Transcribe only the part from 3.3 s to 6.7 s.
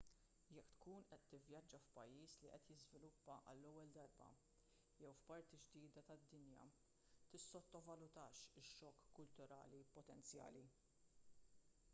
għall-ewwel darba jew f'parti ġdida tad-dinja